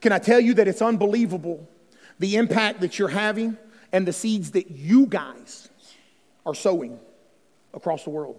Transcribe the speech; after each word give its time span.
can 0.00 0.12
I 0.12 0.18
tell 0.18 0.40
you 0.40 0.54
that 0.54 0.68
it's 0.68 0.82
unbelievable 0.82 1.68
the 2.18 2.36
impact 2.36 2.80
that 2.80 2.98
you're 2.98 3.08
having 3.08 3.56
and 3.92 4.06
the 4.06 4.12
seeds 4.12 4.52
that 4.52 4.70
you 4.70 5.06
guys 5.06 5.68
are 6.46 6.54
sowing 6.54 6.98
across 7.74 8.04
the 8.04 8.10
world? 8.10 8.38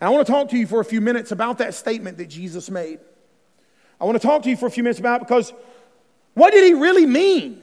And 0.00 0.08
I 0.08 0.10
want 0.10 0.26
to 0.26 0.32
talk 0.32 0.50
to 0.50 0.58
you 0.58 0.66
for 0.66 0.80
a 0.80 0.84
few 0.84 1.00
minutes 1.00 1.32
about 1.32 1.58
that 1.58 1.74
statement 1.74 2.18
that 2.18 2.26
Jesus 2.26 2.70
made. 2.70 3.00
I 4.00 4.04
want 4.04 4.20
to 4.20 4.26
talk 4.26 4.42
to 4.42 4.50
you 4.50 4.56
for 4.56 4.66
a 4.66 4.70
few 4.70 4.82
minutes 4.82 5.00
about 5.00 5.20
because 5.20 5.52
what 6.34 6.52
did 6.52 6.64
he 6.64 6.74
really 6.74 7.06
mean 7.06 7.62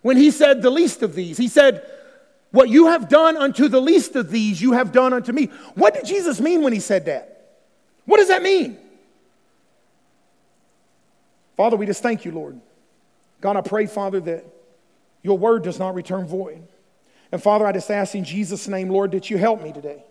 when 0.00 0.16
he 0.16 0.30
said 0.30 0.62
the 0.62 0.70
least 0.70 1.02
of 1.02 1.14
these? 1.14 1.36
He 1.36 1.48
said, 1.48 1.86
What 2.52 2.70
you 2.70 2.86
have 2.86 3.08
done 3.08 3.36
unto 3.36 3.68
the 3.68 3.80
least 3.80 4.16
of 4.16 4.30
these, 4.30 4.62
you 4.62 4.72
have 4.72 4.92
done 4.92 5.12
unto 5.12 5.32
me. 5.32 5.46
What 5.74 5.92
did 5.92 6.06
Jesus 6.06 6.40
mean 6.40 6.62
when 6.62 6.72
he 6.72 6.80
said 6.80 7.04
that? 7.04 7.58
What 8.06 8.16
does 8.16 8.28
that 8.28 8.42
mean? 8.42 8.78
Father, 11.56 11.76
we 11.76 11.86
just 11.86 12.02
thank 12.02 12.24
you, 12.24 12.32
Lord. 12.32 12.60
God, 13.40 13.56
I 13.56 13.60
pray, 13.60 13.86
Father, 13.86 14.20
that 14.20 14.44
your 15.22 15.38
word 15.38 15.62
does 15.62 15.78
not 15.78 15.94
return 15.94 16.26
void. 16.26 16.62
And 17.32 17.42
Father, 17.42 17.66
I 17.66 17.72
just 17.72 17.90
ask 17.90 18.14
in 18.14 18.24
Jesus' 18.24 18.68
name, 18.68 18.88
Lord, 18.88 19.12
that 19.12 19.30
you 19.30 19.38
help 19.38 19.62
me 19.62 19.72
today. 19.72 20.04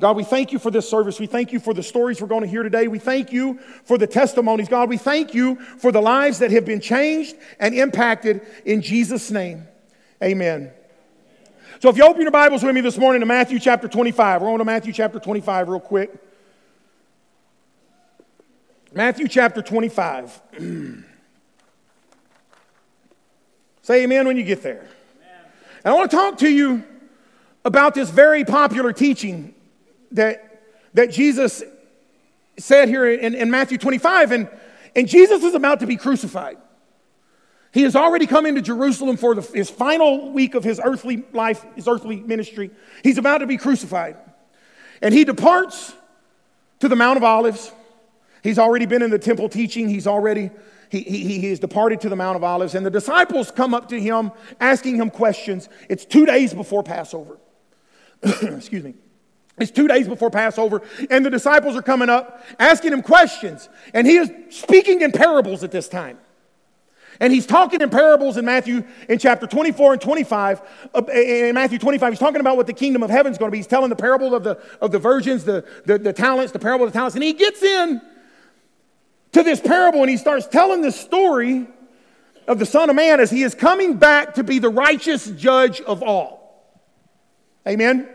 God, 0.00 0.16
we 0.16 0.22
thank 0.22 0.52
you 0.52 0.60
for 0.60 0.70
this 0.70 0.88
service. 0.88 1.18
We 1.18 1.26
thank 1.26 1.52
you 1.52 1.58
for 1.58 1.74
the 1.74 1.82
stories 1.82 2.20
we're 2.20 2.28
going 2.28 2.42
to 2.42 2.48
hear 2.48 2.62
today. 2.62 2.86
We 2.86 3.00
thank 3.00 3.32
you 3.32 3.58
for 3.84 3.98
the 3.98 4.06
testimonies. 4.06 4.68
God, 4.68 4.88
we 4.88 4.96
thank 4.96 5.34
you 5.34 5.56
for 5.56 5.90
the 5.90 6.00
lives 6.00 6.38
that 6.38 6.52
have 6.52 6.64
been 6.64 6.80
changed 6.80 7.34
and 7.58 7.74
impacted 7.74 8.42
in 8.64 8.80
Jesus' 8.80 9.30
name. 9.30 9.66
Amen. 10.22 10.70
So 11.80 11.88
if 11.88 11.96
you 11.96 12.04
open 12.04 12.22
your 12.22 12.30
Bibles 12.30 12.62
with 12.62 12.74
me 12.74 12.80
this 12.80 12.96
morning 12.96 13.20
to 13.20 13.26
Matthew 13.26 13.58
chapter 13.58 13.88
25, 13.88 14.42
we're 14.42 14.50
on 14.50 14.58
to 14.58 14.64
Matthew 14.64 14.92
chapter 14.92 15.18
25 15.18 15.68
real 15.68 15.80
quick. 15.80 16.12
Matthew 18.92 19.28
chapter 19.28 19.60
25. 19.62 20.42
Say 23.82 24.04
amen 24.04 24.26
when 24.26 24.36
you 24.36 24.44
get 24.44 24.62
there. 24.62 24.86
And 25.84 25.92
I 25.92 25.92
want 25.92 26.10
to 26.10 26.16
talk 26.16 26.38
to 26.38 26.48
you 26.48 26.84
about 27.64 27.94
this 27.94 28.10
very 28.10 28.44
popular 28.44 28.92
teaching 28.92 29.54
that, 30.12 30.62
that 30.94 31.10
Jesus 31.10 31.62
said 32.58 32.88
here 32.88 33.06
in, 33.08 33.34
in 33.34 33.50
Matthew 33.50 33.78
25. 33.78 34.32
And, 34.32 34.48
and 34.96 35.08
Jesus 35.08 35.42
is 35.44 35.54
about 35.54 35.80
to 35.80 35.86
be 35.86 35.96
crucified. 35.96 36.58
He 37.72 37.82
has 37.82 37.94
already 37.94 38.26
come 38.26 38.46
into 38.46 38.62
Jerusalem 38.62 39.16
for 39.16 39.34
the, 39.34 39.42
his 39.42 39.68
final 39.68 40.32
week 40.32 40.54
of 40.54 40.64
his 40.64 40.80
earthly 40.82 41.24
life, 41.32 41.64
his 41.76 41.86
earthly 41.86 42.16
ministry. 42.16 42.70
He's 43.04 43.18
about 43.18 43.38
to 43.38 43.46
be 43.46 43.58
crucified. 43.58 44.16
And 45.02 45.14
he 45.14 45.24
departs 45.24 45.92
to 46.80 46.88
the 46.88 46.96
Mount 46.96 47.18
of 47.18 47.24
Olives. 47.24 47.70
He's 48.48 48.58
already 48.58 48.86
been 48.86 49.02
in 49.02 49.10
the 49.10 49.18
temple 49.18 49.50
teaching. 49.50 49.90
He's 49.90 50.06
already, 50.06 50.48
he, 50.88 51.02
he, 51.02 51.38
he 51.38 51.50
has 51.50 51.58
departed 51.58 52.00
to 52.00 52.08
the 52.08 52.16
Mount 52.16 52.34
of 52.34 52.42
Olives. 52.42 52.74
And 52.74 52.86
the 52.86 52.90
disciples 52.90 53.50
come 53.50 53.74
up 53.74 53.90
to 53.90 54.00
him 54.00 54.32
asking 54.58 54.96
him 54.96 55.10
questions. 55.10 55.68
It's 55.90 56.06
two 56.06 56.24
days 56.24 56.54
before 56.54 56.82
Passover. 56.82 57.38
Excuse 58.22 58.84
me. 58.84 58.94
It's 59.58 59.70
two 59.70 59.86
days 59.86 60.08
before 60.08 60.30
Passover, 60.30 60.80
and 61.10 61.26
the 61.26 61.30
disciples 61.30 61.76
are 61.76 61.82
coming 61.82 62.08
up 62.08 62.42
asking 62.58 62.94
him 62.94 63.02
questions. 63.02 63.68
And 63.92 64.06
he 64.06 64.16
is 64.16 64.30
speaking 64.48 65.02
in 65.02 65.12
parables 65.12 65.62
at 65.62 65.70
this 65.70 65.86
time. 65.86 66.16
And 67.20 67.30
he's 67.30 67.44
talking 67.44 67.82
in 67.82 67.90
parables 67.90 68.38
in 68.38 68.46
Matthew 68.46 68.82
in 69.10 69.18
chapter 69.18 69.46
24 69.46 69.94
and 69.94 70.00
25. 70.00 70.62
Uh, 70.94 71.02
in 71.12 71.54
Matthew 71.54 71.78
25, 71.78 72.12
he's 72.14 72.18
talking 72.18 72.40
about 72.40 72.56
what 72.56 72.66
the 72.66 72.72
kingdom 72.72 73.02
of 73.02 73.10
heaven 73.10 73.30
is 73.30 73.36
going 73.36 73.50
to 73.50 73.52
be. 73.52 73.58
He's 73.58 73.66
telling 73.66 73.90
the 73.90 73.96
parable 73.96 74.34
of 74.34 74.42
the, 74.42 74.58
of 74.80 74.90
the 74.90 74.98
virgins, 74.98 75.44
the, 75.44 75.66
the, 75.84 75.98
the 75.98 76.14
talents, 76.14 76.52
the 76.52 76.58
parable 76.58 76.86
of 76.86 76.92
the 76.94 76.96
talents. 76.96 77.14
And 77.14 77.22
he 77.22 77.34
gets 77.34 77.62
in 77.62 78.00
to 79.32 79.42
this 79.42 79.60
parable 79.60 80.00
and 80.00 80.10
he 80.10 80.16
starts 80.16 80.46
telling 80.46 80.82
this 80.82 80.98
story 80.98 81.66
of 82.46 82.58
the 82.58 82.66
Son 82.66 82.88
of 82.88 82.96
Man 82.96 83.20
as 83.20 83.30
he 83.30 83.42
is 83.42 83.54
coming 83.54 83.96
back 83.96 84.34
to 84.34 84.44
be 84.44 84.58
the 84.58 84.70
righteous 84.70 85.26
judge 85.32 85.80
of 85.82 86.02
all. 86.02 86.38
Amen? 87.66 88.08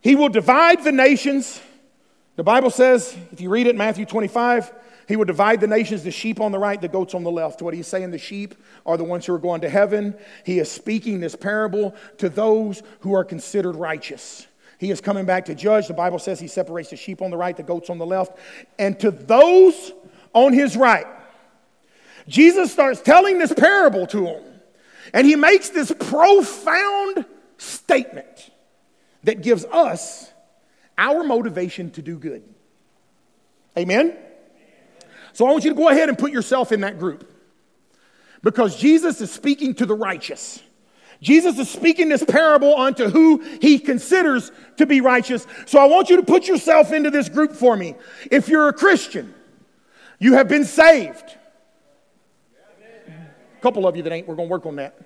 He 0.00 0.14
will 0.14 0.28
divide 0.28 0.84
the 0.84 0.92
nations. 0.92 1.60
The 2.36 2.44
Bible 2.44 2.70
says, 2.70 3.16
if 3.32 3.40
you 3.40 3.50
read 3.50 3.66
it 3.66 3.76
Matthew 3.76 4.06
25, 4.06 4.72
he 5.08 5.16
will 5.16 5.24
divide 5.24 5.60
the 5.60 5.66
nations, 5.66 6.02
the 6.02 6.10
sheep 6.10 6.40
on 6.40 6.52
the 6.52 6.58
right, 6.58 6.80
the 6.80 6.88
goats 6.88 7.14
on 7.14 7.22
the 7.22 7.30
left. 7.30 7.62
What 7.62 7.74
he's 7.74 7.86
saying, 7.86 8.10
the 8.10 8.18
sheep 8.18 8.54
are 8.84 8.96
the 8.96 9.04
ones 9.04 9.26
who 9.26 9.34
are 9.34 9.38
going 9.38 9.60
to 9.60 9.68
heaven. 9.68 10.16
He 10.44 10.58
is 10.58 10.70
speaking 10.70 11.20
this 11.20 11.36
parable 11.36 11.94
to 12.18 12.28
those 12.28 12.82
who 13.00 13.14
are 13.14 13.24
considered 13.24 13.76
righteous. 13.76 14.46
He 14.78 14.90
is 14.90 15.00
coming 15.00 15.24
back 15.24 15.46
to 15.46 15.54
judge. 15.54 15.88
The 15.88 15.94
Bible 15.94 16.18
says 16.18 16.38
he 16.38 16.48
separates 16.48 16.90
the 16.90 16.96
sheep 16.96 17.22
on 17.22 17.30
the 17.30 17.36
right, 17.36 17.56
the 17.56 17.62
goats 17.62 17.88
on 17.88 17.98
the 17.98 18.06
left. 18.06 18.36
And 18.78 18.98
to 19.00 19.10
those 19.10 19.92
on 20.32 20.52
his 20.52 20.76
right, 20.76 21.06
Jesus 22.28 22.72
starts 22.72 23.00
telling 23.00 23.38
this 23.38 23.52
parable 23.52 24.06
to 24.08 24.20
them. 24.22 24.42
And 25.14 25.26
he 25.26 25.36
makes 25.36 25.70
this 25.70 25.92
profound 25.92 27.24
statement 27.58 28.50
that 29.24 29.42
gives 29.42 29.64
us 29.66 30.30
our 30.98 31.24
motivation 31.24 31.90
to 31.92 32.02
do 32.02 32.18
good. 32.18 32.42
Amen? 33.78 34.16
So 35.32 35.46
I 35.46 35.52
want 35.52 35.64
you 35.64 35.70
to 35.70 35.76
go 35.76 35.88
ahead 35.88 36.08
and 36.08 36.18
put 36.18 36.32
yourself 36.32 36.72
in 36.72 36.80
that 36.80 36.98
group 36.98 37.30
because 38.42 38.76
Jesus 38.76 39.20
is 39.20 39.30
speaking 39.30 39.74
to 39.74 39.86
the 39.86 39.94
righteous. 39.94 40.62
Jesus 41.20 41.58
is 41.58 41.68
speaking 41.68 42.08
this 42.08 42.24
parable 42.24 42.76
unto 42.76 43.08
who 43.08 43.38
he 43.60 43.78
considers 43.78 44.52
to 44.76 44.86
be 44.86 45.00
righteous. 45.00 45.46
So 45.66 45.78
I 45.78 45.86
want 45.86 46.10
you 46.10 46.16
to 46.16 46.22
put 46.22 46.46
yourself 46.46 46.92
into 46.92 47.10
this 47.10 47.28
group 47.28 47.52
for 47.52 47.76
me. 47.76 47.94
If 48.30 48.48
you're 48.48 48.68
a 48.68 48.72
Christian, 48.72 49.34
you 50.18 50.34
have 50.34 50.48
been 50.48 50.64
saved. 50.64 51.36
A 53.08 53.60
couple 53.60 53.86
of 53.86 53.96
you 53.96 54.02
that 54.02 54.12
ain't, 54.12 54.28
we're 54.28 54.34
going 54.34 54.48
to 54.48 54.52
work 54.52 54.66
on 54.66 54.76
that. 54.76 54.98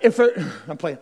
If 0.00 0.20
I'm 0.68 0.76
playing. 0.76 0.98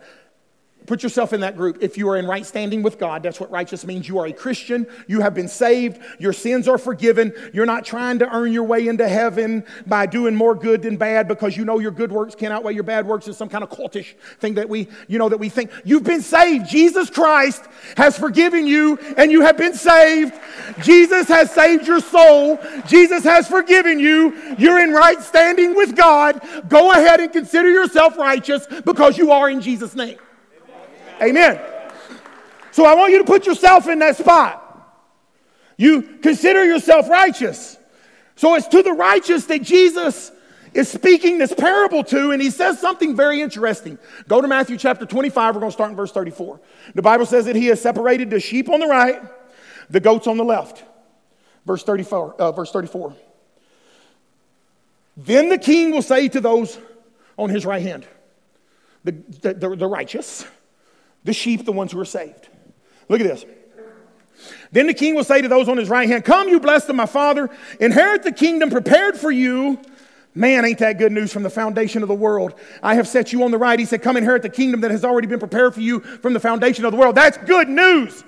Put 0.85 1.03
yourself 1.03 1.33
in 1.33 1.41
that 1.41 1.57
group. 1.57 1.77
If 1.81 1.97
you 1.97 2.09
are 2.09 2.17
in 2.17 2.27
right 2.27 2.45
standing 2.45 2.83
with 2.83 2.99
God, 2.99 3.23
that's 3.23 3.39
what 3.39 3.49
righteous 3.49 3.85
means. 3.85 4.07
You 4.07 4.19
are 4.19 4.27
a 4.27 4.33
Christian. 4.33 4.85
You 5.07 5.21
have 5.21 5.33
been 5.33 5.47
saved. 5.47 5.99
Your 6.19 6.33
sins 6.33 6.67
are 6.67 6.77
forgiven. 6.77 7.33
You're 7.53 7.65
not 7.65 7.85
trying 7.85 8.19
to 8.19 8.29
earn 8.29 8.51
your 8.51 8.63
way 8.63 8.87
into 8.87 9.07
heaven 9.07 9.65
by 9.87 10.05
doing 10.05 10.35
more 10.35 10.53
good 10.53 10.81
than 10.81 10.97
bad 10.97 11.27
because 11.27 11.57
you 11.57 11.65
know 11.65 11.79
your 11.79 11.91
good 11.91 12.11
works 12.11 12.35
can't 12.35 12.53
outweigh 12.53 12.73
your 12.73 12.83
bad 12.83 13.07
works. 13.07 13.27
Is 13.27 13.37
some 13.37 13.49
kind 13.49 13.63
of 13.63 13.69
cultish 13.69 14.15
thing 14.39 14.55
that 14.55 14.69
we, 14.69 14.87
you 15.07 15.17
know, 15.17 15.29
that 15.29 15.37
we 15.37 15.49
think. 15.49 15.71
You've 15.83 16.03
been 16.03 16.21
saved. 16.21 16.67
Jesus 16.67 17.09
Christ 17.09 17.63
has 17.97 18.17
forgiven 18.17 18.67
you 18.67 18.97
and 19.17 19.31
you 19.31 19.41
have 19.41 19.57
been 19.57 19.73
saved. 19.73 20.33
Jesus 20.81 21.27
has 21.27 21.51
saved 21.51 21.87
your 21.87 21.99
soul. 21.99 22.59
Jesus 22.87 23.23
has 23.23 23.47
forgiven 23.47 23.99
you. 23.99 24.55
You're 24.57 24.79
in 24.79 24.91
right 24.91 25.21
standing 25.21 25.75
with 25.75 25.95
God. 25.95 26.41
Go 26.67 26.91
ahead 26.91 27.19
and 27.19 27.31
consider 27.31 27.69
yourself 27.69 28.17
righteous 28.17 28.67
because 28.85 29.17
you 29.17 29.31
are 29.31 29.49
in 29.49 29.61
Jesus' 29.61 29.95
name. 29.95 30.17
Amen. 31.21 31.59
So 32.71 32.85
I 32.85 32.95
want 32.95 33.11
you 33.11 33.19
to 33.19 33.23
put 33.23 33.45
yourself 33.45 33.87
in 33.87 33.99
that 33.99 34.17
spot. 34.17 34.61
You 35.77 36.01
consider 36.21 36.63
yourself 36.65 37.09
righteous. 37.09 37.77
So 38.35 38.55
it's 38.55 38.67
to 38.67 38.83
the 38.83 38.91
righteous 38.91 39.45
that 39.45 39.61
Jesus 39.61 40.31
is 40.73 40.89
speaking 40.89 41.37
this 41.37 41.53
parable 41.53 42.03
to, 42.03 42.31
and 42.31 42.41
he 42.41 42.49
says 42.49 42.79
something 42.79 43.15
very 43.15 43.41
interesting. 43.41 43.97
Go 44.27 44.41
to 44.41 44.47
Matthew 44.47 44.77
chapter 44.77 45.05
25. 45.05 45.55
We're 45.55 45.61
going 45.61 45.71
to 45.71 45.73
start 45.73 45.89
in 45.89 45.95
verse 45.95 46.11
34. 46.11 46.59
The 46.95 47.01
Bible 47.01 47.25
says 47.25 47.45
that 47.45 47.55
he 47.55 47.67
has 47.67 47.81
separated 47.81 48.29
the 48.29 48.41
sheep 48.41 48.69
on 48.69 48.81
the 48.81 48.87
right, 48.87 49.21
the 49.89 50.01
goats 50.01 50.27
on 50.27 50.35
the 50.35 50.43
left. 50.43 50.83
Verse 51.65 51.83
34. 51.83 52.33
Uh, 52.33 52.51
verse 52.51 52.71
34. 52.71 53.15
Then 55.17 55.47
the 55.47 55.57
king 55.57 55.91
will 55.91 56.01
say 56.01 56.27
to 56.27 56.41
those 56.41 56.77
on 57.37 57.49
his 57.49 57.65
right 57.65 57.81
hand, 57.81 58.05
the, 59.05 59.11
the, 59.11 59.75
the 59.75 59.87
righteous, 59.87 60.45
the 61.25 61.33
sheep, 61.33 61.65
the 61.65 61.71
ones 61.73 61.91
who 61.91 61.99
are 61.99 62.05
saved. 62.05 62.47
Look 63.09 63.19
at 63.19 63.27
this. 63.27 63.45
Then 64.71 64.87
the 64.87 64.93
king 64.93 65.15
will 65.15 65.23
say 65.23 65.41
to 65.41 65.47
those 65.47 65.67
on 65.67 65.77
his 65.77 65.89
right 65.89 66.07
hand, 66.07 66.23
Come, 66.23 66.47
you 66.47 66.59
blessed 66.59 66.89
of 66.89 66.95
my 66.95 67.05
father, 67.05 67.49
inherit 67.79 68.23
the 68.23 68.31
kingdom 68.31 68.69
prepared 68.69 69.17
for 69.17 69.31
you. 69.31 69.79
Man, 70.33 70.65
ain't 70.65 70.79
that 70.79 70.97
good 70.97 71.11
news 71.11 71.31
from 71.31 71.43
the 71.43 71.49
foundation 71.49 72.01
of 72.01 72.09
the 72.09 72.15
world? 72.15 72.53
I 72.83 72.95
have 72.95 73.07
set 73.07 73.31
you 73.31 73.43
on 73.43 73.51
the 73.51 73.57
right. 73.57 73.79
He 73.79 73.85
said, 73.85 74.01
Come 74.01 74.17
inherit 74.17 74.41
the 74.41 74.49
kingdom 74.49 74.81
that 74.81 74.91
has 74.91 75.05
already 75.05 75.27
been 75.27 75.39
prepared 75.39 75.73
for 75.73 75.81
you 75.81 76.01
from 76.01 76.33
the 76.33 76.39
foundation 76.39 76.85
of 76.85 76.91
the 76.91 76.97
world. 76.97 77.15
That's 77.15 77.37
good 77.37 77.69
news. 77.69 78.23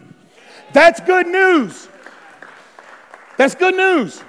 That's 0.74 1.00
good 1.02 1.28
news. 1.28 1.88
That's 3.38 3.56
good 3.56 3.76
news. 3.76 4.24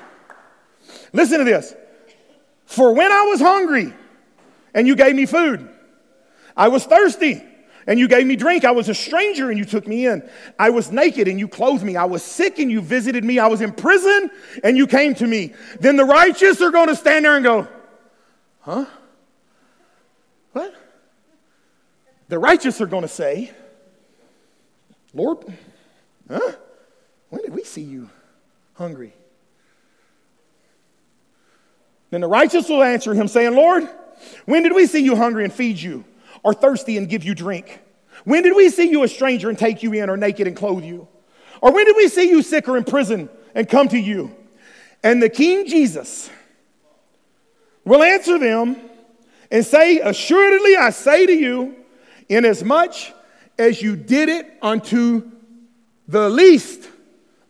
Listen 1.12 1.38
to 1.38 1.44
this. 1.44 1.74
For 2.66 2.92
when 2.92 3.10
I 3.10 3.26
was 3.30 3.40
hungry 3.40 3.94
and 4.74 4.86
you 4.86 4.94
gave 4.94 5.14
me 5.14 5.24
food, 5.24 5.68
I 6.56 6.68
was 6.68 6.84
thirsty 6.84 7.42
and 7.88 7.98
you 7.98 8.06
gave 8.06 8.26
me 8.26 8.36
drink. 8.36 8.64
I 8.64 8.70
was 8.70 8.88
a 8.88 8.94
stranger 8.94 9.50
and 9.50 9.58
you 9.58 9.64
took 9.64 9.88
me 9.88 10.06
in. 10.06 10.28
I 10.58 10.70
was 10.70 10.92
naked 10.92 11.26
and 11.26 11.40
you 11.40 11.48
clothed 11.48 11.82
me. 11.82 11.96
I 11.96 12.04
was 12.04 12.22
sick 12.22 12.60
and 12.60 12.70
you 12.70 12.80
visited 12.80 13.24
me. 13.24 13.40
I 13.40 13.48
was 13.48 13.60
in 13.60 13.72
prison 13.72 14.30
and 14.62 14.76
you 14.76 14.86
came 14.86 15.14
to 15.16 15.26
me. 15.26 15.54
Then 15.80 15.96
the 15.96 16.04
righteous 16.04 16.60
are 16.60 16.70
going 16.70 16.88
to 16.88 16.96
stand 16.96 17.24
there 17.24 17.34
and 17.34 17.42
go, 17.42 17.66
huh? 18.60 18.84
What? 20.52 20.74
The 22.28 22.38
righteous 22.38 22.80
are 22.80 22.86
going 22.86 23.02
to 23.02 23.08
say, 23.08 23.50
Lord, 25.12 25.38
huh? 26.30 26.52
When 27.30 27.42
did 27.42 27.54
we 27.54 27.64
see 27.64 27.82
you 27.82 28.08
hungry 28.74 29.12
Then 32.10 32.20
the 32.22 32.28
righteous 32.28 32.68
will 32.68 32.82
answer 32.82 33.14
him, 33.14 33.28
saying, 33.28 33.54
Lord, 33.54 33.88
when 34.46 34.62
did 34.62 34.74
we 34.74 34.86
see 34.86 35.02
you 35.02 35.16
hungry 35.16 35.44
and 35.44 35.52
feed 35.52 35.78
you, 35.78 36.04
or 36.42 36.54
thirsty 36.54 36.96
and 36.96 37.08
give 37.08 37.24
you 37.24 37.34
drink? 37.34 37.80
When 38.24 38.42
did 38.42 38.54
we 38.54 38.68
see 38.70 38.90
you 38.90 39.02
a 39.02 39.08
stranger 39.08 39.48
and 39.48 39.58
take 39.58 39.82
you 39.82 39.92
in, 39.92 40.10
or 40.10 40.16
naked 40.16 40.46
and 40.46 40.56
clothe 40.56 40.84
you? 40.84 41.08
Or 41.60 41.72
when 41.72 41.86
did 41.86 41.96
we 41.96 42.08
see 42.08 42.28
you 42.28 42.42
sick 42.42 42.68
or 42.68 42.76
in 42.76 42.84
prison 42.84 43.28
and 43.54 43.68
come 43.68 43.88
to 43.88 43.98
you? 43.98 44.34
And 45.02 45.22
the 45.22 45.28
King 45.28 45.66
Jesus 45.66 46.30
will 47.84 48.02
answer 48.02 48.38
them 48.38 48.76
and 49.50 49.64
say, 49.64 49.98
Assuredly 49.98 50.76
I 50.76 50.90
say 50.90 51.26
to 51.26 51.32
you, 51.32 51.76
inasmuch 52.28 52.94
as 53.58 53.82
you 53.82 53.96
did 53.96 54.28
it 54.28 54.58
unto 54.62 55.30
the 56.06 56.28
least 56.28 56.88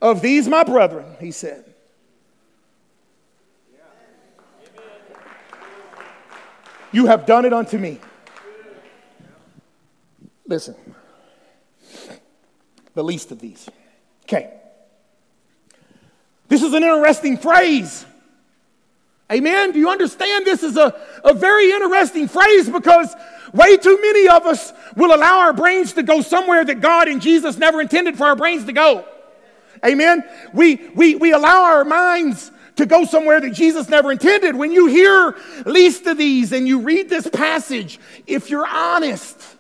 of 0.01 0.23
these 0.23 0.49
my 0.49 0.65
brethren, 0.65 1.17
he 1.21 1.31
said. 1.31 1.65
You 6.91 7.07
have 7.07 7.27
done 7.27 7.45
it 7.45 7.53
unto 7.53 7.77
me. 7.77 8.01
Listen, 10.49 10.75
the 12.95 13.05
least 13.05 13.31
of 13.31 13.39
these. 13.39 13.69
Okay. 14.25 14.51
This 16.49 16.63
is 16.63 16.73
an 16.73 16.83
interesting 16.83 17.37
phrase. 17.37 18.07
Amen. 19.31 19.73
Do 19.73 19.79
you 19.79 19.91
understand? 19.91 20.47
This 20.47 20.63
is 20.63 20.79
a, 20.79 20.99
a 21.23 21.35
very 21.35 21.71
interesting 21.71 22.29
phrase 22.29 22.69
because 22.69 23.15
way 23.53 23.77
too 23.77 24.01
many 24.01 24.27
of 24.27 24.47
us 24.47 24.73
will 24.97 25.15
allow 25.15 25.41
our 25.41 25.53
brains 25.53 25.93
to 25.93 26.03
go 26.03 26.23
somewhere 26.23 26.65
that 26.65 26.81
God 26.81 27.09
and 27.09 27.21
Jesus 27.21 27.59
never 27.59 27.83
intended 27.83 28.17
for 28.17 28.25
our 28.25 28.37
brains 28.37 28.65
to 28.65 28.73
go. 28.73 29.05
Amen. 29.85 30.25
We, 30.55 30.77
we, 30.95 31.15
we 31.15 31.33
allow 31.33 31.65
our 31.65 31.85
minds 31.85 32.51
to 32.77 32.87
go 32.87 33.05
somewhere 33.05 33.39
that 33.39 33.53
Jesus 33.53 33.91
never 33.91 34.11
intended. 34.11 34.57
When 34.57 34.73
you 34.73 34.87
hear 34.87 35.37
least 35.67 36.07
of 36.07 36.17
these 36.17 36.53
and 36.53 36.67
you 36.67 36.81
read 36.81 37.11
this 37.11 37.29
passage, 37.29 38.01
if 38.27 38.49
you're 38.49 38.67
honest, 38.67 39.58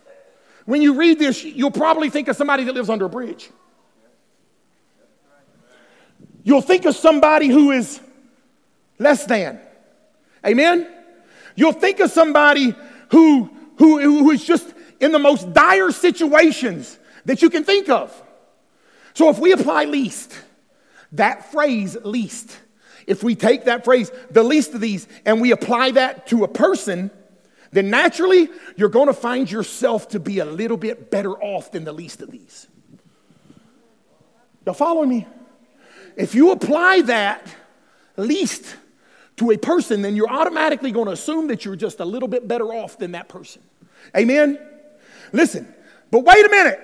when 0.69 0.83
you 0.83 0.99
read 0.99 1.19
this, 1.19 1.43
you'll 1.45 1.71
probably 1.71 2.11
think 2.11 2.29
of 2.29 2.37
somebody 2.37 2.65
that 2.65 2.75
lives 2.75 2.91
under 2.91 3.07
a 3.07 3.09
bridge. 3.09 3.49
You'll 6.43 6.61
think 6.61 6.85
of 6.85 6.95
somebody 6.95 7.49
who 7.49 7.71
is 7.71 7.99
less 8.99 9.25
than. 9.25 9.59
Amen? 10.45 10.87
You'll 11.57 11.73
think 11.73 12.01
of 12.01 12.11
somebody 12.11 12.75
who, 13.11 13.49
who, 13.79 13.99
who 13.99 14.31
is 14.31 14.45
just 14.45 14.75
in 15.01 15.11
the 15.11 15.19
most 15.19 15.55
dire 15.55 15.91
situations 15.91 16.99
that 17.25 17.41
you 17.41 17.49
can 17.49 17.65
think 17.65 17.89
of. 17.89 18.13
So 19.15 19.31
if 19.31 19.39
we 19.39 19.53
apply 19.53 19.87
least, 19.87 20.39
that 21.13 21.51
phrase 21.51 21.97
least, 22.05 22.55
if 23.07 23.23
we 23.23 23.37
take 23.37 23.65
that 23.65 23.87
phrase, 23.87 24.11
the 24.31 24.43
least 24.43 24.75
of 24.75 24.83
these, 24.83 25.09
and 25.25 25.41
we 25.41 25.51
apply 25.51 25.93
that 25.93 26.27
to 26.27 26.45
a 26.45 26.49
person, 26.49 27.11
then 27.71 27.91
naturally 27.91 28.49
you're 28.77 28.89
going 28.89 29.09
to 29.09 29.15
find 29.15 29.51
yourself 29.51 30.09
to 30.11 30.21
be 30.21 30.39
a 30.39 30.45
little 30.45 30.77
bit 30.77 31.11
better 31.11 31.33
off 31.33 31.73
than 31.73 31.85
the 31.85 31.93
least 31.93 32.23
of 32.23 32.31
these. 32.31 32.67
Y'all 34.65 34.75
follow 34.75 35.05
me? 35.05 35.27
If 36.17 36.35
you 36.35 36.51
apply 36.51 37.03
that 37.03 37.47
least 38.17 38.77
to 39.37 39.51
a 39.51 39.57
person, 39.57 40.03
then 40.03 40.17
you're 40.17 40.31
automatically 40.31 40.91
going 40.91 41.07
to 41.07 41.13
assume 41.13 41.49
that 41.49 41.65
you're 41.65 41.77
just 41.77 42.01
a 42.01 42.05
little 42.05 42.29
bit 42.29 42.49
better 42.49 42.73
off 42.73 42.99
than 42.99 43.13
that 43.13 43.29
person. 43.29 43.63
Amen? 44.17 44.59
Listen, 45.33 45.73
but 46.11 46.25
wait 46.25 46.45
a 46.45 46.49
minute. 46.49 46.81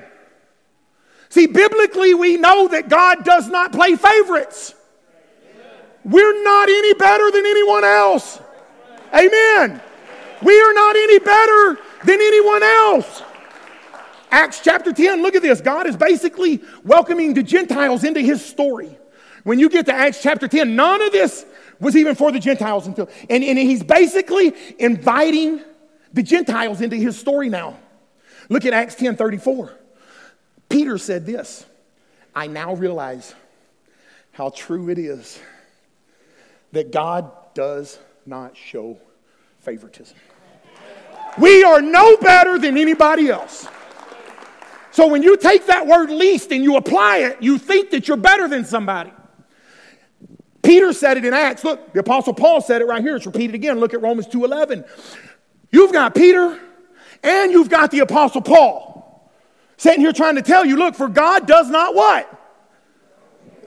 See, 1.31 1.47
biblically, 1.47 2.15
we 2.15 2.37
know 2.37 2.69
that 2.69 2.89
God 2.89 3.25
does 3.25 3.49
not 3.49 3.73
play 3.73 3.97
favorites. 3.97 4.75
We're 6.05 6.45
not 6.45 6.69
any 6.69 6.95
better 6.95 7.31
than 7.31 7.45
anyone 7.45 7.83
else. 7.83 8.41
Amen. 9.13 9.81
We 10.45 10.61
are 10.61 10.75
not 10.75 10.97
any 10.97 11.19
better 11.21 11.79
than 12.05 12.21
anyone 12.21 12.63
else. 12.63 13.23
Acts 14.31 14.61
chapter 14.63 14.93
10, 14.93 15.23
look 15.23 15.35
at 15.35 15.43
this. 15.43 15.61
God 15.61 15.87
is 15.87 15.97
basically 15.97 16.63
welcoming 16.85 17.35
the 17.35 17.43
Gentiles 17.43 18.05
into 18.05 18.21
his 18.21 18.45
story. 18.45 18.99
When 19.45 19.59
you 19.59 19.69
get 19.69 19.87
to 19.87 19.95
Acts 19.95 20.23
chapter 20.23 20.49
10, 20.49 20.77
none 20.77 21.01
of 21.01 21.13
this 21.13 21.47
was 21.81 21.97
even 21.97 22.15
for 22.15 22.33
the 22.33 22.41
Gentiles 22.41 22.87
until, 22.87 23.09
and, 23.31 23.45
and 23.45 23.59
he's 23.59 23.83
basically 23.83 24.55
inviting 24.79 25.63
the 26.13 26.23
Gentiles 26.23 26.81
into 26.81 26.97
his 26.97 27.19
story 27.19 27.49
now. 27.49 27.79
Look 28.49 28.67
at 28.67 28.73
Acts 28.73 28.97
10 28.97 29.17
34. 29.17 29.73
Peter 30.69 30.99
said 30.99 31.25
this 31.27 31.65
I 32.35 32.49
now 32.49 32.75
realize 32.75 33.35
how 34.33 34.51
true 34.51 34.91
it 34.91 34.99
is 34.99 35.39
that 36.73 36.91
God 36.91 37.31
does 37.55 37.99
not 38.27 38.57
show 38.57 38.99
favoritism. 39.61 40.17
We 41.39 41.65
are 41.65 41.83
no 41.83 42.17
better 42.19 42.59
than 42.59 42.77
anybody 42.77 43.29
else. 43.29 43.67
So 44.91 45.09
when 45.09 45.23
you 45.23 45.37
take 45.37 45.67
that 45.67 45.87
word 45.87 46.11
least 46.11 46.53
and 46.53 46.63
you 46.63 46.77
apply 46.77 47.19
it, 47.19 47.43
you 47.43 47.59
think 47.59 47.91
that 47.91 48.07
you're 48.07 48.17
better 48.17 48.47
than 48.47 48.65
somebody. 48.65 49.13
Peter 50.63 50.93
said 50.93 51.17
it 51.17 51.25
in 51.25 51.35
Acts. 51.35 51.65
Look, 51.65 51.93
the 51.93 52.01
Apostle 52.01 52.33
Paul 52.33 52.61
said 52.61 52.81
it 52.81 52.87
right 52.87 53.03
here. 53.03 53.17
It's 53.17 53.27
repeated 53.27 53.55
again. 53.55 53.81
Look 53.81 53.93
at 53.93 54.01
Romans 54.01 54.29
2.11. 54.29 54.89
You've 55.73 55.93
got 55.93 56.15
Peter 56.15 56.61
and 57.23 57.53
you've 57.53 57.69
got 57.69 57.91
the 57.91 57.99
Apostle 58.01 58.41
Paul 58.41 59.31
sitting 59.77 60.01
here 60.01 60.13
trying 60.13 60.37
to 60.37 60.43
tell 60.43 60.65
you, 60.65 60.77
look, 60.77 60.95
for 60.95 61.09
God 61.09 61.47
does 61.47 61.69
not 61.69 61.95
what? 61.95 62.41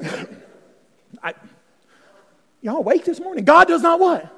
I, 1.22 1.34
y'all 2.62 2.78
awake 2.78 3.04
this 3.04 3.20
morning? 3.20 3.44
God 3.44 3.68
does 3.68 3.82
not 3.82 4.00
what? 4.00 4.34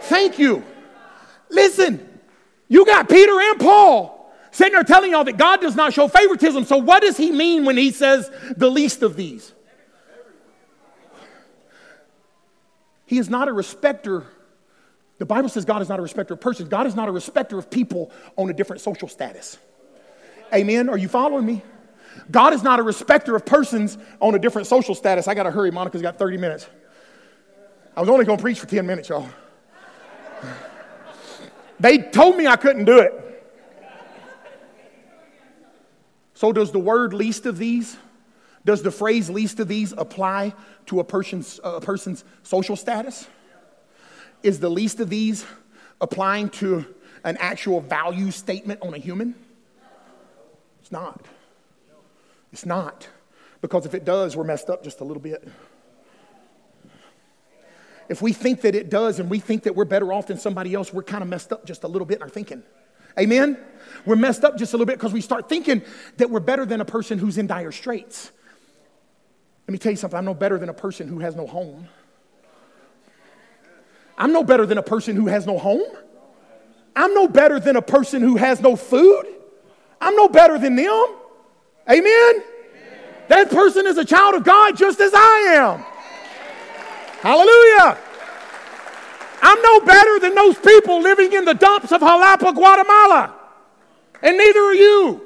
Thank 0.00 0.38
you. 0.38 0.64
Listen, 1.48 2.11
you 2.72 2.86
got 2.86 3.06
Peter 3.06 3.38
and 3.38 3.60
Paul 3.60 4.32
sitting 4.50 4.72
there 4.72 4.82
telling 4.82 5.10
y'all 5.10 5.24
that 5.24 5.36
God 5.36 5.60
does 5.60 5.76
not 5.76 5.92
show 5.92 6.08
favoritism. 6.08 6.64
So, 6.64 6.78
what 6.78 7.02
does 7.02 7.18
he 7.18 7.30
mean 7.30 7.66
when 7.66 7.76
he 7.76 7.90
says 7.90 8.30
the 8.56 8.70
least 8.70 9.02
of 9.02 9.14
these? 9.14 9.52
He 13.04 13.18
is 13.18 13.28
not 13.28 13.48
a 13.48 13.52
respecter. 13.52 14.24
The 15.18 15.26
Bible 15.26 15.50
says 15.50 15.66
God 15.66 15.82
is 15.82 15.90
not 15.90 15.98
a 15.98 16.02
respecter 16.02 16.32
of 16.32 16.40
persons. 16.40 16.70
God 16.70 16.86
is 16.86 16.96
not 16.96 17.10
a 17.10 17.12
respecter 17.12 17.58
of 17.58 17.68
people 17.68 18.10
on 18.36 18.48
a 18.48 18.54
different 18.54 18.80
social 18.80 19.06
status. 19.06 19.58
Amen. 20.54 20.88
Are 20.88 20.96
you 20.96 21.08
following 21.08 21.44
me? 21.44 21.60
God 22.30 22.54
is 22.54 22.62
not 22.62 22.80
a 22.80 22.82
respecter 22.82 23.36
of 23.36 23.44
persons 23.44 23.98
on 24.18 24.34
a 24.34 24.38
different 24.38 24.66
social 24.66 24.94
status. 24.94 25.28
I 25.28 25.34
got 25.34 25.42
to 25.42 25.50
hurry. 25.50 25.70
Monica's 25.70 26.00
got 26.00 26.16
30 26.16 26.38
minutes. 26.38 26.66
I 27.94 28.00
was 28.00 28.08
only 28.08 28.24
going 28.24 28.38
to 28.38 28.42
preach 28.42 28.60
for 28.60 28.66
10 28.66 28.86
minutes, 28.86 29.10
y'all. 29.10 29.28
They 31.82 31.98
told 31.98 32.36
me 32.36 32.46
I 32.46 32.56
couldn't 32.56 32.84
do 32.84 33.00
it. 33.00 33.12
So, 36.34 36.52
does 36.52 36.72
the 36.72 36.78
word 36.78 37.12
least 37.12 37.44
of 37.44 37.58
these 37.58 37.96
does 38.64 38.82
the 38.82 38.90
phrase 38.90 39.28
least 39.28 39.58
of 39.60 39.68
these 39.68 39.92
apply 39.92 40.54
to 40.86 41.00
a 41.00 41.04
person's, 41.04 41.58
a 41.64 41.80
person's 41.80 42.24
social 42.42 42.76
status? 42.76 43.26
Is 44.42 44.60
the 44.60 44.68
least 44.68 45.00
of 45.00 45.10
these 45.10 45.44
applying 46.00 46.48
to 46.50 46.86
an 47.24 47.36
actual 47.38 47.80
value 47.80 48.30
statement 48.30 48.80
on 48.82 48.94
a 48.94 48.98
human? 48.98 49.34
It's 50.80 50.92
not. 50.92 51.24
It's 52.52 52.66
not. 52.66 53.08
Because 53.60 53.86
if 53.86 53.94
it 53.94 54.04
does, 54.04 54.36
we're 54.36 54.44
messed 54.44 54.70
up 54.70 54.84
just 54.84 55.00
a 55.00 55.04
little 55.04 55.22
bit. 55.22 55.48
If 58.08 58.20
we 58.20 58.32
think 58.32 58.62
that 58.62 58.74
it 58.74 58.90
does 58.90 59.18
and 59.18 59.30
we 59.30 59.38
think 59.38 59.64
that 59.64 59.74
we're 59.74 59.84
better 59.84 60.12
off 60.12 60.26
than 60.26 60.38
somebody 60.38 60.74
else, 60.74 60.92
we're 60.92 61.02
kind 61.02 61.22
of 61.22 61.28
messed 61.28 61.52
up 61.52 61.64
just 61.64 61.84
a 61.84 61.88
little 61.88 62.06
bit 62.06 62.16
in 62.16 62.22
our 62.22 62.28
thinking. 62.28 62.62
Amen? 63.18 63.58
We're 64.06 64.16
messed 64.16 64.44
up 64.44 64.56
just 64.56 64.72
a 64.72 64.76
little 64.76 64.86
bit 64.86 64.98
because 64.98 65.12
we 65.12 65.20
start 65.20 65.48
thinking 65.48 65.82
that 66.16 66.30
we're 66.30 66.40
better 66.40 66.64
than 66.64 66.80
a 66.80 66.84
person 66.84 67.18
who's 67.18 67.38
in 67.38 67.46
dire 67.46 67.72
straits. 67.72 68.30
Let 69.66 69.72
me 69.72 69.78
tell 69.78 69.92
you 69.92 69.96
something 69.96 70.18
I'm 70.18 70.24
no 70.24 70.34
better 70.34 70.58
than 70.58 70.68
a 70.68 70.74
person 70.74 71.08
who 71.08 71.20
has 71.20 71.36
no 71.36 71.46
home. 71.46 71.88
I'm 74.18 74.32
no 74.32 74.42
better 74.44 74.66
than 74.66 74.78
a 74.78 74.82
person 74.82 75.16
who 75.16 75.26
has 75.26 75.46
no 75.46 75.58
home. 75.58 75.82
I'm 76.94 77.14
no 77.14 77.26
better 77.28 77.58
than 77.58 77.76
a 77.76 77.82
person 77.82 78.22
who 78.22 78.36
has 78.36 78.60
no 78.60 78.76
food. 78.76 79.26
I'm 80.00 80.14
no 80.16 80.28
better 80.28 80.58
than 80.58 80.76
them. 80.76 81.16
Amen? 81.88 82.04
Amen? 82.06 82.42
That 83.28 83.50
person 83.50 83.86
is 83.86 83.96
a 83.98 84.04
child 84.04 84.34
of 84.34 84.44
God 84.44 84.76
just 84.76 85.00
as 85.00 85.12
I 85.14 85.54
am. 85.56 85.91
Hallelujah. 87.22 87.98
I'm 89.42 89.62
no 89.62 89.80
better 89.80 90.18
than 90.18 90.34
those 90.34 90.58
people 90.58 91.00
living 91.00 91.32
in 91.32 91.44
the 91.44 91.54
dumps 91.54 91.92
of 91.92 92.00
Jalapa, 92.00 92.52
Guatemala. 92.52 93.34
And 94.22 94.36
neither 94.36 94.60
are 94.60 94.74
you. 94.74 95.20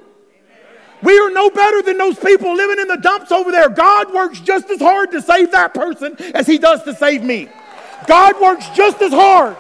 We 1.03 1.19
are 1.19 1.31
no 1.31 1.49
better 1.49 1.81
than 1.81 1.97
those 1.97 2.19
people 2.19 2.55
living 2.55 2.81
in 2.81 2.89
the 2.89 2.97
dumps 2.97 3.33
over 3.33 3.51
there. 3.51 3.71
God 3.71 4.13
works 4.13 4.41
just 4.41 4.69
as 4.69 4.79
hard 4.79 5.11
to 5.13 5.23
save 5.23 5.53
that 5.53 5.73
person 5.73 6.17
as 6.35 6.47
He 6.47 6.59
does 6.59 6.83
to 6.83 6.95
save 6.95 7.23
me. 7.23 7.49
God 8.07 8.41
works 8.43 8.69
just 8.75 9.01
as 9.01 9.13
hard. 9.13 9.57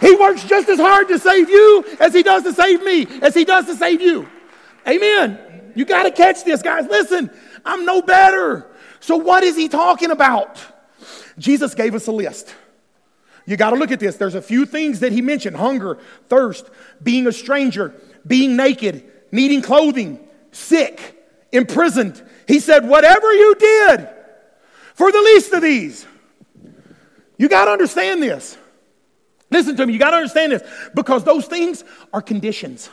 He 0.00 0.14
works 0.16 0.42
just 0.42 0.68
as 0.68 0.80
hard 0.80 1.06
to 1.08 1.20
save 1.20 1.48
you 1.48 1.84
as 2.00 2.12
He 2.12 2.24
does 2.24 2.42
to 2.42 2.52
save 2.52 2.82
me, 2.82 3.06
as 3.22 3.32
He 3.32 3.44
does 3.44 3.66
to 3.66 3.76
save 3.76 4.00
you. 4.00 4.28
Amen. 4.88 5.72
You 5.76 5.84
got 5.84 6.02
to 6.02 6.10
catch 6.10 6.44
this, 6.44 6.62
guys. 6.62 6.86
Listen, 6.86 7.30
I'm 7.64 7.84
no 7.84 8.02
better. 8.02 8.66
So, 8.98 9.16
what 9.16 9.44
is 9.44 9.56
He 9.56 9.68
talking 9.68 10.10
about? 10.10 10.60
Jesus 11.38 11.74
gave 11.74 11.94
us 11.94 12.06
a 12.06 12.12
list. 12.12 12.54
You 13.46 13.56
got 13.56 13.70
to 13.70 13.76
look 13.76 13.90
at 13.90 14.00
this. 14.00 14.16
There's 14.16 14.34
a 14.34 14.42
few 14.42 14.64
things 14.64 15.00
that 15.00 15.12
he 15.12 15.20
mentioned 15.20 15.56
hunger, 15.56 15.98
thirst, 16.28 16.70
being 17.02 17.26
a 17.26 17.32
stranger, 17.32 17.94
being 18.26 18.56
naked, 18.56 19.04
needing 19.32 19.60
clothing, 19.60 20.20
sick, 20.50 21.22
imprisoned. 21.52 22.22
He 22.48 22.60
said, 22.60 22.88
Whatever 22.88 23.32
you 23.32 23.54
did 23.56 24.08
for 24.94 25.12
the 25.12 25.18
least 25.18 25.52
of 25.52 25.62
these, 25.62 26.06
you 27.36 27.48
got 27.48 27.66
to 27.66 27.72
understand 27.72 28.22
this. 28.22 28.56
Listen 29.50 29.76
to 29.76 29.86
me, 29.86 29.92
you 29.92 29.98
got 29.98 30.10
to 30.10 30.16
understand 30.16 30.52
this 30.52 30.62
because 30.94 31.22
those 31.24 31.46
things 31.46 31.84
are 32.12 32.22
conditions. 32.22 32.88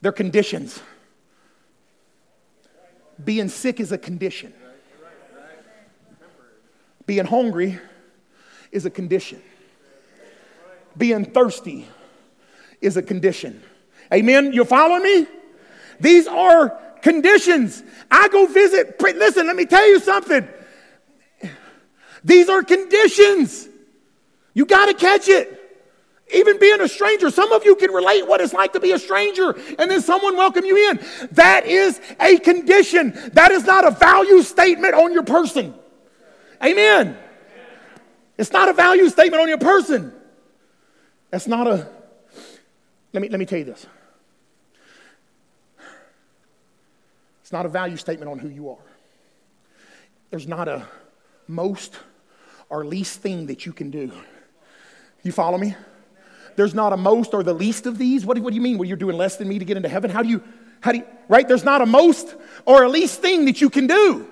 They're 0.00 0.12
conditions. 0.12 0.80
Being 3.24 3.48
sick 3.48 3.80
is 3.80 3.92
a 3.92 3.98
condition. 3.98 4.52
Being 7.06 7.26
hungry 7.26 7.78
is 8.72 8.86
a 8.86 8.90
condition. 8.90 9.42
Being 10.96 11.24
thirsty 11.24 11.86
is 12.80 12.96
a 12.96 13.02
condition. 13.02 13.62
Amen? 14.12 14.52
You're 14.52 14.64
following 14.64 15.02
me? 15.02 15.26
These 16.00 16.26
are 16.26 16.70
conditions. 17.02 17.82
I 18.10 18.28
go 18.28 18.46
visit, 18.46 19.00
listen, 19.00 19.46
let 19.46 19.56
me 19.56 19.66
tell 19.66 19.86
you 19.86 20.00
something. 20.00 20.46
These 22.24 22.48
are 22.48 22.62
conditions. 22.62 23.68
You 24.54 24.64
got 24.64 24.86
to 24.86 24.94
catch 24.94 25.28
it. 25.28 25.60
Even 26.32 26.58
being 26.58 26.80
a 26.80 26.88
stranger, 26.88 27.30
some 27.30 27.52
of 27.52 27.64
you 27.64 27.76
can 27.76 27.90
relate 27.90 28.26
what 28.26 28.40
it's 28.40 28.54
like 28.54 28.72
to 28.72 28.80
be 28.80 28.92
a 28.92 28.98
stranger 28.98 29.54
and 29.78 29.90
then 29.90 30.00
someone 30.00 30.36
welcome 30.36 30.64
you 30.64 30.90
in. 30.90 31.00
That 31.32 31.66
is 31.66 32.00
a 32.18 32.38
condition. 32.38 33.12
That 33.34 33.50
is 33.50 33.64
not 33.64 33.86
a 33.86 33.90
value 33.90 34.40
statement 34.42 34.94
on 34.94 35.12
your 35.12 35.22
person. 35.22 35.74
Amen. 36.62 37.16
It's 38.36 38.52
not 38.52 38.68
a 38.68 38.72
value 38.72 39.08
statement 39.08 39.40
on 39.40 39.48
your 39.48 39.58
person. 39.58 40.12
That's 41.30 41.46
not 41.46 41.66
a, 41.66 41.88
let 43.12 43.22
me, 43.22 43.28
let 43.28 43.38
me 43.38 43.46
tell 43.46 43.58
you 43.58 43.64
this. 43.64 43.86
It's 47.42 47.52
not 47.52 47.66
a 47.66 47.68
value 47.68 47.96
statement 47.96 48.30
on 48.30 48.38
who 48.38 48.48
you 48.48 48.70
are. 48.70 48.78
There's 50.30 50.48
not 50.48 50.66
a 50.66 50.86
most 51.46 51.98
or 52.68 52.84
least 52.84 53.20
thing 53.20 53.46
that 53.46 53.66
you 53.66 53.72
can 53.72 53.90
do. 53.90 54.10
You 55.22 55.32
follow 55.32 55.58
me? 55.58 55.74
There's 56.56 56.74
not 56.74 56.92
a 56.92 56.96
most 56.96 57.34
or 57.34 57.42
the 57.42 57.52
least 57.52 57.86
of 57.86 57.98
these. 57.98 58.24
What 58.24 58.36
do, 58.36 58.42
what 58.42 58.50
do 58.50 58.56
you 58.56 58.62
mean? 58.62 58.78
Well, 58.78 58.88
you're 58.88 58.96
doing 58.96 59.16
less 59.16 59.36
than 59.36 59.48
me 59.48 59.58
to 59.58 59.64
get 59.64 59.76
into 59.76 59.88
heaven? 59.88 60.10
How 60.10 60.22
do 60.22 60.28
you, 60.28 60.42
how 60.80 60.92
do 60.92 60.98
you, 60.98 61.04
right? 61.28 61.46
There's 61.46 61.64
not 61.64 61.82
a 61.82 61.86
most 61.86 62.34
or 62.64 62.84
a 62.84 62.88
least 62.88 63.20
thing 63.20 63.44
that 63.46 63.60
you 63.60 63.70
can 63.70 63.86
do. 63.86 64.26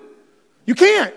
You 0.67 0.75
can't. 0.75 1.15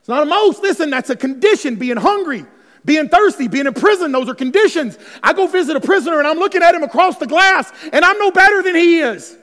It's 0.00 0.08
not 0.08 0.22
a 0.22 0.26
most. 0.26 0.62
Listen, 0.62 0.90
that's 0.90 1.10
a 1.10 1.16
condition, 1.16 1.76
being 1.76 1.96
hungry, 1.96 2.44
being 2.84 3.08
thirsty, 3.08 3.48
being 3.48 3.66
in 3.66 3.74
prison. 3.74 4.12
Those 4.12 4.28
are 4.28 4.34
conditions. 4.34 4.98
I 5.22 5.32
go 5.32 5.46
visit 5.46 5.76
a 5.76 5.80
prisoner 5.80 6.18
and 6.18 6.26
I'm 6.26 6.38
looking 6.38 6.62
at 6.62 6.74
him 6.74 6.82
across 6.82 7.18
the 7.18 7.26
glass 7.26 7.70
and 7.92 8.04
I'm 8.04 8.18
no 8.18 8.30
better 8.30 8.62
than 8.62 8.74
he 8.74 9.00
is. 9.00 9.36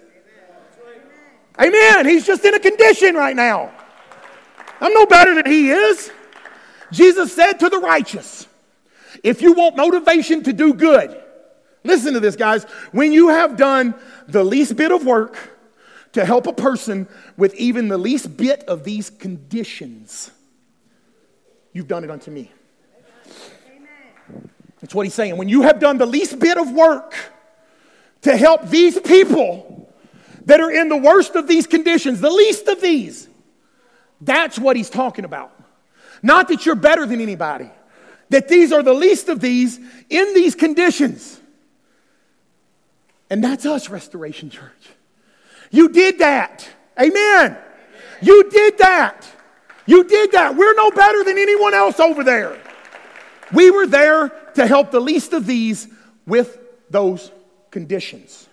Amen. 1.59 2.05
He's 2.05 2.25
just 2.25 2.43
in 2.45 2.53
a 2.53 2.59
condition 2.59 3.15
right 3.15 3.35
now. 3.35 3.71
I'm 4.79 4.93
no 4.93 5.05
better 5.05 5.35
than 5.35 5.45
he 5.45 5.71
is. 5.71 6.11
Jesus 6.91 7.33
said 7.33 7.53
to 7.53 7.69
the 7.69 7.79
righteous, 7.79 8.47
if 9.23 9.41
you 9.41 9.53
want 9.53 9.75
motivation 9.75 10.43
to 10.43 10.53
do 10.53 10.73
good, 10.73 11.21
listen 11.83 12.13
to 12.13 12.19
this, 12.19 12.35
guys. 12.35 12.63
When 12.91 13.11
you 13.11 13.29
have 13.29 13.57
done 13.57 13.95
the 14.27 14.43
least 14.43 14.75
bit 14.75 14.91
of 14.91 15.05
work 15.05 15.37
to 16.13 16.25
help 16.25 16.47
a 16.47 16.53
person 16.53 17.07
with 17.35 17.53
even 17.55 17.87
the 17.87 17.97
least 17.97 18.37
bit 18.37 18.63
of 18.63 18.83
these 18.83 19.09
conditions, 19.09 20.31
you've 21.77 21.87
done 21.87 22.03
it 22.03 22.09
unto 22.09 22.31
me. 22.31 22.51
Amen. 23.69 24.49
That's 24.81 24.95
what 24.95 25.05
he's 25.05 25.13
saying. 25.13 25.37
When 25.37 25.47
you 25.47 25.61
have 25.61 25.79
done 25.79 25.99
the 25.99 26.07
least 26.07 26.39
bit 26.39 26.57
of 26.57 26.71
work 26.71 27.13
to 28.23 28.35
help 28.35 28.67
these 28.69 28.99
people 28.99 29.87
that 30.45 30.59
are 30.59 30.71
in 30.71 30.89
the 30.89 30.97
worst 30.97 31.35
of 31.35 31.47
these 31.47 31.67
conditions, 31.67 32.19
the 32.19 32.31
least 32.31 32.67
of 32.67 32.81
these, 32.81 33.29
that's 34.21 34.57
what 34.57 34.75
he's 34.75 34.89
talking 34.89 35.23
about. 35.23 35.53
Not 36.23 36.47
that 36.47 36.65
you're 36.65 36.73
better 36.73 37.05
than 37.05 37.21
anybody, 37.21 37.69
that 38.29 38.47
these 38.47 38.71
are 38.71 38.81
the 38.81 38.93
least 38.93 39.29
of 39.29 39.39
these 39.39 39.77
in 40.09 40.33
these 40.33 40.55
conditions. 40.55 41.39
And 43.29 43.43
that's 43.43 43.67
us, 43.67 43.87
Restoration 43.89 44.49
Church. 44.49 44.71
You 45.69 45.89
did 45.89 46.17
that. 46.19 46.67
Amen. 46.99 47.55
You 48.19 48.49
did 48.49 48.79
that. 48.79 49.27
You 49.87 50.03
did 50.03 50.33
that. 50.33 50.55
We're 50.55 50.75
no 50.75 50.91
better 50.91 51.23
than 51.23 51.37
anyone 51.37 51.73
else 51.73 51.99
over 51.99 52.23
there. 52.23 52.61
We 53.53 53.71
were 53.71 53.87
there 53.87 54.29
to 54.55 54.67
help 54.67 54.91
the 54.91 54.99
least 54.99 55.33
of 55.33 55.47
these 55.47 55.87
with 56.25 56.59
those 56.89 57.31
conditions. 57.71 58.47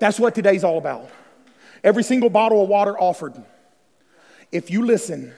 That's 0.00 0.18
what 0.18 0.34
today's 0.34 0.64
all 0.64 0.78
about. 0.78 1.10
Every 1.84 2.02
single 2.02 2.30
bottle 2.30 2.62
of 2.62 2.68
water 2.68 2.98
offered. 2.98 3.34
If 4.50 4.70
you 4.70 4.84
listen, 4.84 5.34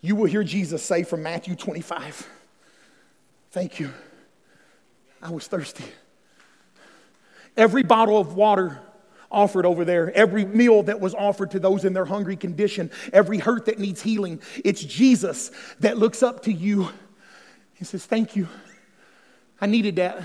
you 0.00 0.16
will 0.16 0.26
hear 0.26 0.42
Jesus 0.42 0.82
say 0.82 1.04
from 1.04 1.22
Matthew 1.22 1.54
25, 1.54 2.28
Thank 3.52 3.80
you. 3.80 3.90
I 5.22 5.30
was 5.30 5.46
thirsty. 5.46 5.84
Every 7.56 7.82
bottle 7.82 8.18
of 8.18 8.34
water 8.34 8.80
offered 9.30 9.64
over 9.64 9.84
there, 9.84 10.12
every 10.12 10.44
meal 10.44 10.82
that 10.84 11.00
was 11.00 11.14
offered 11.14 11.52
to 11.52 11.60
those 11.60 11.84
in 11.84 11.92
their 11.92 12.04
hungry 12.04 12.36
condition, 12.36 12.90
every 13.12 13.38
hurt 13.38 13.66
that 13.66 13.78
needs 13.78 14.02
healing. 14.02 14.40
It's 14.64 14.82
Jesus 14.82 15.50
that 15.80 15.98
looks 15.98 16.22
up 16.22 16.42
to 16.44 16.52
you. 16.52 16.88
He 17.74 17.84
says, 17.84 18.04
Thank 18.04 18.36
you. 18.36 18.48
I 19.60 19.66
needed 19.66 19.96
that. 19.96 20.22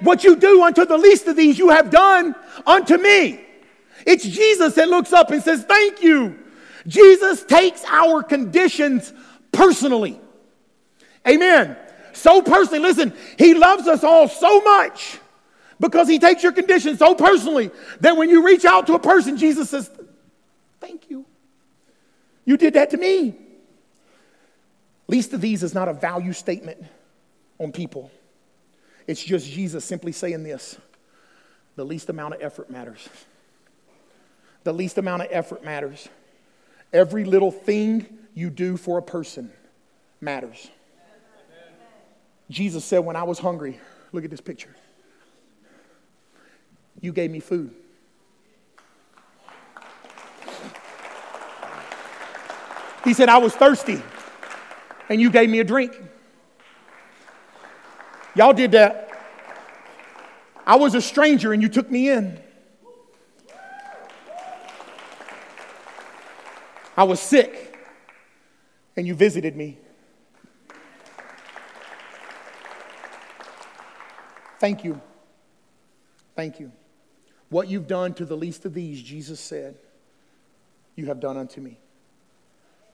What 0.00 0.24
you 0.24 0.36
do 0.36 0.62
unto 0.62 0.84
the 0.84 0.98
least 0.98 1.26
of 1.26 1.36
these, 1.36 1.58
you 1.58 1.70
have 1.70 1.90
done 1.90 2.34
unto 2.66 2.96
me. 2.96 3.44
It's 4.06 4.24
Jesus 4.24 4.74
that 4.74 4.88
looks 4.88 5.12
up 5.12 5.30
and 5.30 5.42
says, 5.42 5.64
Thank 5.64 6.02
you. 6.02 6.38
Jesus 6.86 7.44
takes 7.44 7.84
our 7.86 8.22
conditions 8.22 9.12
personally. 9.52 10.20
Amen. 11.26 11.76
So 12.12 12.42
personally, 12.42 12.80
listen, 12.80 13.14
He 13.38 13.54
loves 13.54 13.86
us 13.86 14.04
all 14.04 14.28
so 14.28 14.60
much 14.60 15.18
because 15.80 16.06
he 16.06 16.18
takes 16.18 16.42
your 16.42 16.52
condition 16.52 16.96
so 16.96 17.14
personally 17.14 17.70
that 18.00 18.16
when 18.16 18.28
you 18.28 18.44
reach 18.44 18.64
out 18.64 18.86
to 18.86 18.94
a 18.94 18.98
person, 18.98 19.36
Jesus 19.36 19.70
says, 19.70 19.90
Thank 20.78 21.10
you. 21.10 21.26
You 22.44 22.56
did 22.56 22.74
that 22.74 22.90
to 22.90 22.96
me. 22.96 23.34
Least 25.08 25.32
of 25.32 25.40
these 25.40 25.62
is 25.62 25.74
not 25.74 25.88
a 25.88 25.92
value 25.92 26.32
statement 26.32 26.82
on 27.58 27.72
people. 27.72 28.10
It's 29.06 29.22
just 29.22 29.50
Jesus 29.50 29.84
simply 29.84 30.12
saying 30.12 30.42
this 30.42 30.78
the 31.76 31.84
least 31.84 32.08
amount 32.10 32.34
of 32.34 32.42
effort 32.42 32.70
matters. 32.70 33.08
The 34.64 34.72
least 34.72 34.98
amount 34.98 35.22
of 35.22 35.28
effort 35.30 35.64
matters. 35.64 36.08
Every 36.92 37.24
little 37.24 37.50
thing 37.50 38.06
you 38.34 38.50
do 38.50 38.76
for 38.76 38.98
a 38.98 39.02
person 39.02 39.50
matters. 40.20 40.68
Jesus 42.50 42.84
said, 42.84 42.98
When 42.98 43.16
I 43.16 43.22
was 43.22 43.38
hungry, 43.38 43.80
look 44.12 44.24
at 44.24 44.30
this 44.30 44.40
picture. 44.40 44.74
You 47.00 47.12
gave 47.12 47.30
me 47.30 47.40
food. 47.40 47.74
He 53.04 53.14
said, 53.14 53.28
I 53.28 53.38
was 53.38 53.54
thirsty 53.54 54.02
and 55.08 55.20
you 55.20 55.30
gave 55.30 55.48
me 55.48 55.60
a 55.60 55.64
drink. 55.64 55.98
Y'all 58.34 58.52
did 58.52 58.72
that. 58.72 59.08
I 60.66 60.76
was 60.76 60.94
a 60.94 61.00
stranger 61.00 61.52
and 61.52 61.62
you 61.62 61.68
took 61.68 61.90
me 61.90 62.10
in. 62.10 62.38
I 66.96 67.04
was 67.04 67.18
sick 67.18 67.78
and 68.96 69.06
you 69.06 69.14
visited 69.14 69.56
me. 69.56 69.78
Thank 74.58 74.84
you. 74.84 75.00
Thank 76.36 76.60
you. 76.60 76.70
What 77.50 77.68
you've 77.68 77.86
done 77.86 78.14
to 78.14 78.24
the 78.24 78.36
least 78.36 78.64
of 78.64 78.74
these, 78.74 79.02
Jesus 79.02 79.40
said, 79.40 79.76
you 80.96 81.06
have 81.06 81.20
done 81.20 81.36
unto 81.36 81.60
me. 81.60 81.78